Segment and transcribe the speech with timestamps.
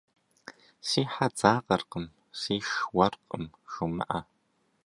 [0.87, 2.05] Си хьэ дзакъэркъым,
[2.39, 4.19] сиш уэркъым жумыӏэ.